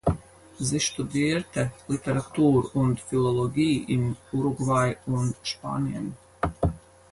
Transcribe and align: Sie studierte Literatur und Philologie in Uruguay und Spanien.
Sie 0.57 0.79
studierte 0.79 1.71
Literatur 1.87 2.75
und 2.75 2.99
Philologie 3.01 3.83
in 3.87 4.17
Uruguay 4.33 4.97
und 5.05 5.35
Spanien. 5.43 6.17